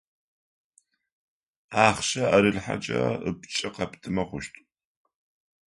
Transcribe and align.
Ахъщэ 1.85 2.23
ӏэрылъхьэкӏэ 2.29 3.01
ыпкӏэ 3.29 3.69
къэптымэ 3.75 4.23
хъущт. 4.27 4.53